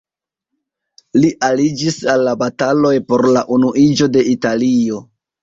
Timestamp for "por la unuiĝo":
3.13-4.11